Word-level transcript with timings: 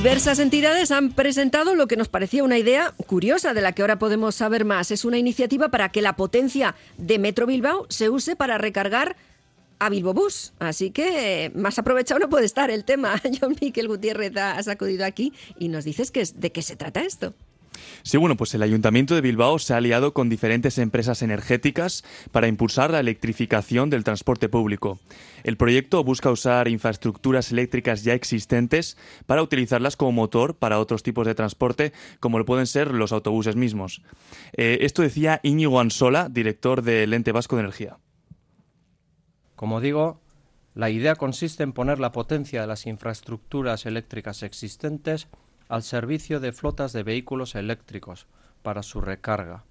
Diversas 0.00 0.38
entidades 0.38 0.92
han 0.92 1.12
presentado 1.12 1.74
lo 1.74 1.86
que 1.86 1.98
nos 1.98 2.08
parecía 2.08 2.42
una 2.42 2.56
idea 2.56 2.94
curiosa 3.06 3.52
de 3.52 3.60
la 3.60 3.72
que 3.72 3.82
ahora 3.82 3.98
podemos 3.98 4.34
saber 4.34 4.64
más. 4.64 4.90
Es 4.90 5.04
una 5.04 5.18
iniciativa 5.18 5.68
para 5.68 5.90
que 5.90 6.00
la 6.00 6.16
potencia 6.16 6.74
de 6.96 7.18
Metro 7.18 7.44
Bilbao 7.44 7.84
se 7.90 8.08
use 8.08 8.34
para 8.34 8.56
recargar 8.56 9.14
a 9.78 9.90
Bilbo 9.90 10.14
Bus. 10.14 10.54
Así 10.58 10.90
que 10.90 11.52
más 11.54 11.78
aprovechado 11.78 12.18
no 12.18 12.30
puede 12.30 12.46
estar 12.46 12.70
el 12.70 12.84
tema. 12.84 13.20
John 13.40 13.56
Miquel 13.60 13.88
Gutiérrez 13.88 14.34
ha 14.38 14.62
sacudido 14.62 15.04
aquí 15.04 15.34
y 15.58 15.68
nos 15.68 15.84
dices 15.84 16.10
que 16.10 16.24
de 16.34 16.50
qué 16.50 16.62
se 16.62 16.76
trata 16.76 17.02
esto. 17.02 17.34
Sí, 18.02 18.16
bueno, 18.16 18.36
pues 18.36 18.54
el 18.54 18.62
Ayuntamiento 18.62 19.14
de 19.14 19.20
Bilbao 19.20 19.58
se 19.58 19.74
ha 19.74 19.78
aliado 19.78 20.14
con 20.14 20.28
diferentes 20.28 20.78
empresas 20.78 21.22
energéticas 21.22 22.04
para 22.32 22.48
impulsar 22.48 22.90
la 22.90 23.00
electrificación 23.00 23.90
del 23.90 24.04
transporte 24.04 24.48
público. 24.48 24.98
El 25.44 25.56
proyecto 25.56 26.04
busca 26.04 26.30
usar 26.30 26.68
infraestructuras 26.68 27.50
eléctricas 27.52 28.04
ya 28.04 28.14
existentes 28.14 28.96
para 29.26 29.42
utilizarlas 29.42 29.96
como 29.96 30.12
motor 30.12 30.56
para 30.56 30.78
otros 30.78 31.02
tipos 31.02 31.26
de 31.26 31.34
transporte, 31.34 31.92
como 32.20 32.38
lo 32.38 32.44
pueden 32.44 32.66
ser 32.66 32.92
los 32.92 33.12
autobuses 33.12 33.56
mismos. 33.56 34.02
Eh, 34.52 34.78
esto 34.82 35.02
decía 35.02 35.40
Íñigo 35.42 35.80
Ansola, 35.80 36.28
director 36.28 36.82
del 36.82 37.12
Ente 37.14 37.32
Vasco 37.32 37.56
de 37.56 37.62
Energía. 37.62 37.98
Como 39.56 39.80
digo, 39.80 40.20
la 40.74 40.88
idea 40.90 41.16
consiste 41.16 41.62
en 41.62 41.72
poner 41.72 41.98
la 41.98 42.12
potencia 42.12 42.60
de 42.60 42.66
las 42.66 42.86
infraestructuras 42.86 43.86
eléctricas 43.86 44.42
existentes 44.42 45.28
al 45.70 45.84
servicio 45.84 46.40
de 46.40 46.52
flotas 46.52 46.92
de 46.92 47.04
vehículos 47.04 47.54
eléctricos 47.54 48.26
para 48.62 48.82
su 48.82 49.00
recarga, 49.00 49.62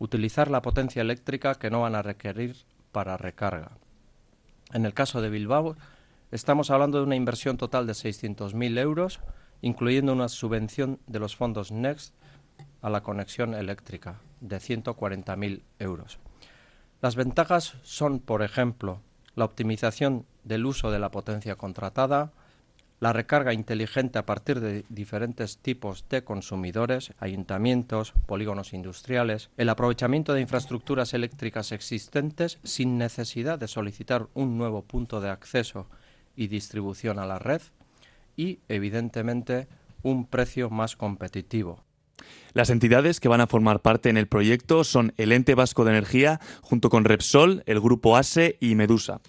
utilizar 0.00 0.50
la 0.50 0.60
potencia 0.60 1.00
eléctrica 1.00 1.54
que 1.54 1.70
no 1.70 1.82
van 1.82 1.94
a 1.94 2.02
requerir 2.02 2.56
para 2.90 3.16
recarga. 3.16 3.70
En 4.72 4.84
el 4.84 4.92
caso 4.92 5.22
de 5.22 5.30
Bilbao, 5.30 5.76
estamos 6.32 6.72
hablando 6.72 6.98
de 6.98 7.04
una 7.04 7.14
inversión 7.14 7.58
total 7.58 7.86
de 7.86 7.92
600.000 7.92 8.78
euros, 8.80 9.20
incluyendo 9.62 10.12
una 10.12 10.28
subvención 10.28 10.98
de 11.06 11.20
los 11.20 11.36
fondos 11.36 11.70
Next 11.70 12.12
a 12.82 12.90
la 12.90 13.04
conexión 13.04 13.54
eléctrica 13.54 14.18
de 14.40 14.56
140.000 14.56 15.62
euros. 15.78 16.18
Las 17.00 17.14
ventajas 17.14 17.76
son, 17.84 18.18
por 18.18 18.42
ejemplo, 18.42 19.00
la 19.36 19.44
optimización 19.44 20.26
del 20.42 20.66
uso 20.66 20.90
de 20.90 20.98
la 20.98 21.12
potencia 21.12 21.54
contratada, 21.54 22.32
la 23.00 23.12
recarga 23.12 23.52
inteligente 23.52 24.18
a 24.18 24.26
partir 24.26 24.60
de 24.60 24.84
diferentes 24.88 25.58
tipos 25.58 26.06
de 26.08 26.24
consumidores, 26.24 27.12
ayuntamientos, 27.18 28.12
polígonos 28.26 28.72
industriales, 28.72 29.50
el 29.56 29.68
aprovechamiento 29.68 30.32
de 30.32 30.40
infraestructuras 30.40 31.12
eléctricas 31.12 31.72
existentes 31.72 32.58
sin 32.64 32.98
necesidad 32.98 33.58
de 33.58 33.68
solicitar 33.68 34.28
un 34.34 34.56
nuevo 34.56 34.82
punto 34.82 35.20
de 35.20 35.30
acceso 35.30 35.86
y 36.36 36.46
distribución 36.46 37.18
a 37.18 37.26
la 37.26 37.38
red 37.38 37.62
y, 38.36 38.60
evidentemente, 38.68 39.68
un 40.02 40.26
precio 40.26 40.70
más 40.70 40.96
competitivo. 40.96 41.82
Las 42.54 42.70
entidades 42.70 43.20
que 43.20 43.28
van 43.28 43.42
a 43.42 43.46
formar 43.46 43.80
parte 43.80 44.08
en 44.08 44.16
el 44.16 44.28
proyecto 44.28 44.84
son 44.84 45.12
el 45.18 45.32
Ente 45.32 45.54
Vasco 45.54 45.84
de 45.84 45.90
Energía, 45.90 46.40
junto 46.62 46.88
con 46.88 47.04
Repsol, 47.04 47.62
el 47.66 47.80
Grupo 47.80 48.16
ASE 48.16 48.56
y 48.60 48.74
Medusa. 48.74 49.20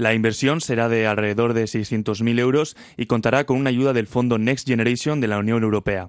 La 0.00 0.14
inversión 0.14 0.62
será 0.62 0.88
de 0.88 1.06
alrededor 1.06 1.52
de 1.52 1.64
600.000 1.64 2.38
euros 2.38 2.74
y 2.96 3.04
contará 3.04 3.44
con 3.44 3.58
una 3.58 3.68
ayuda 3.68 3.92
del 3.92 4.06
Fondo 4.06 4.38
Next 4.38 4.66
Generation 4.66 5.20
de 5.20 5.28
la 5.28 5.36
Unión 5.36 5.62
Europea. 5.62 6.08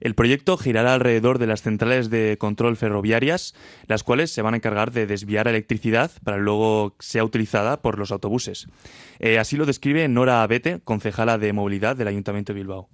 El 0.00 0.14
proyecto 0.14 0.58
girará 0.58 0.92
alrededor 0.92 1.38
de 1.38 1.46
las 1.46 1.62
centrales 1.62 2.10
de 2.10 2.36
control 2.38 2.76
ferroviarias, 2.76 3.54
las 3.86 4.02
cuales 4.02 4.32
se 4.32 4.42
van 4.42 4.52
a 4.52 4.58
encargar 4.58 4.92
de 4.92 5.06
desviar 5.06 5.48
electricidad 5.48 6.10
para 6.24 6.36
luego 6.36 6.94
sea 6.98 7.24
utilizada 7.24 7.80
por 7.80 7.98
los 7.98 8.12
autobuses. 8.12 8.66
Eh, 9.18 9.38
así 9.38 9.56
lo 9.56 9.64
describe 9.64 10.06
Nora 10.08 10.42
Abete, 10.42 10.80
concejala 10.84 11.38
de 11.38 11.54
movilidad 11.54 11.96
del 11.96 12.08
Ayuntamiento 12.08 12.52
de 12.52 12.58
Bilbao. 12.58 12.90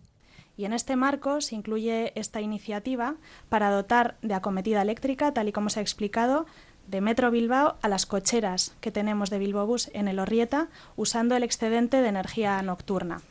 Y 0.57 0.67
en 0.67 0.73
este 0.73 0.95
marco 0.95 1.41
se 1.41 1.57
incluye 1.57 2.13
esta 2.15 2.41
iniciativa 2.41 3.17
para 3.49 3.71
dotar 3.71 4.19
de 4.23 4.35
acometida 4.35 4.83
eléctrica, 4.83 5.33
tal 5.35 5.49
y 5.49 5.53
como 5.53 5.71
se 5.71 5.81
ha 5.81 5.83
explicado, 5.83 6.47
de 6.93 7.01
Metro 7.01 7.31
Bilbao 7.31 7.77
a 7.81 7.89
las 7.89 8.05
cocheras 8.05 8.75
que 8.83 8.93
tenemos 8.93 9.31
de 9.31 9.39
Bilbo 9.39 9.65
Bus 9.65 9.91
en 9.95 10.09
el 10.09 10.19
Orrieta 10.19 10.69
usando 10.95 11.35
el 11.35 11.43
excedente 11.43 12.03
de 12.03 12.09
energía 12.09 12.61
nocturna. 12.61 13.23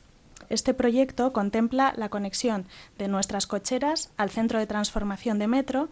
Este 0.49 0.73
proyecto 0.73 1.31
contempla 1.31 1.93
la 1.95 2.09
conexión 2.09 2.65
de 2.97 3.07
nuestras 3.07 3.45
cocheras 3.45 4.09
al 4.17 4.31
centro 4.31 4.57
de 4.57 4.65
transformación 4.65 5.37
de 5.37 5.47
metro, 5.47 5.89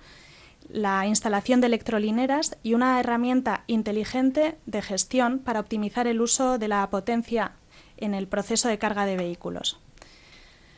la 0.67 1.05
instalación 1.05 1.61
de 1.61 1.67
electrolineras 1.67 2.57
y 2.63 2.73
una 2.73 2.99
herramienta 2.99 3.63
inteligente 3.67 4.57
de 4.65 4.81
gestión 4.81 5.37
para 5.37 5.59
optimizar 5.59 6.07
el 6.07 6.21
uso 6.21 6.57
de 6.57 6.69
la 6.69 6.89
potencia 6.89 7.51
en 7.97 8.15
el 8.15 8.27
proceso 8.27 8.67
de 8.67 8.79
carga 8.79 9.05
de 9.05 9.15
vehículos. 9.15 9.77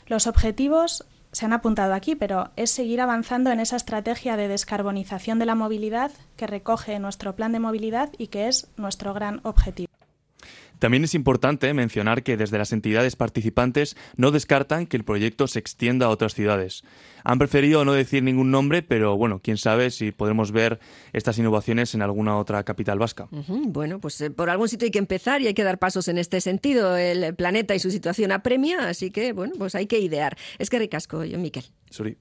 Los 0.08 0.28
objetivos 0.28 1.06
se 1.32 1.46
han 1.46 1.54
apuntado 1.54 1.94
aquí, 1.94 2.16
pero 2.16 2.52
es 2.56 2.72
seguir 2.72 3.02
avanzando 3.02 3.52
en 3.52 3.60
esa 3.60 3.76
estrategia 3.76 4.38
de 4.38 4.48
descarbonización 4.48 5.40
de 5.40 5.46
la 5.46 5.56
movilidad 5.56 6.12
que 6.36 6.48
recoge 6.48 7.00
nuestro 7.00 7.36
plan 7.36 7.52
de 7.52 7.60
movilidad 7.60 8.10
y 8.18 8.28
que 8.28 8.48
es 8.48 8.72
nuestro 8.78 9.14
gran 9.14 9.42
objetivo. 9.44 9.91
También 10.80 11.04
es 11.04 11.14
importante 11.14 11.72
mencionar 11.76 12.24
que 12.24 12.38
desde 12.38 12.58
las 12.58 12.74
entidades 12.74 13.16
participantes 13.16 13.96
no 14.18 14.32
descartan 14.32 14.88
que 14.88 14.98
el 14.98 15.04
proyecto 15.04 15.48
se 15.48 15.60
extienda 15.60 16.08
a 16.08 16.10
otras 16.10 16.34
ciudades. 16.34 16.84
Han 17.24 17.38
preferido 17.38 17.86
no 17.86 17.94
decir 17.94 18.24
ningún 18.24 18.50
nombre, 18.50 18.82
pero 18.82 19.16
bueno, 19.16 19.42
quién 19.44 19.58
sabe 19.58 19.92
si 19.92 20.12
podremos 20.12 20.52
ver 20.52 20.80
estas 21.14 21.38
innovaciones 21.38 21.94
en 21.94 22.02
alguna 22.02 22.36
otra 22.38 22.64
capital 22.64 22.98
vasca. 22.98 23.28
Bueno, 23.32 24.00
pues 24.00 24.20
eh, 24.22 24.32
por 24.32 24.50
algún 24.50 24.70
sitio 24.70 24.86
hay 24.86 24.92
que 24.92 24.98
empezar 24.98 25.42
y 25.44 25.48
hay 25.48 25.54
que 25.54 25.64
dar 25.64 25.78
pasos 25.78 26.08
en 26.08 26.18
este 26.18 26.42
sentido. 26.42 26.98
El 26.98 27.36
planeta 27.36 27.76
y 27.76 27.80
su 27.80 27.92
situación 27.92 28.32
apremia, 28.32 28.90
así 28.90 29.12
que 29.12 29.34
bueno, 29.34 29.54
pues 29.60 29.76
hay 29.76 29.86
que 29.86 30.00
idear. 30.00 30.36
Es 30.58 30.72
que 30.72 30.80
ricasco, 30.80 31.24
yo, 31.24 31.38
Miquel. 31.38 31.66
Sorry. 31.92 32.18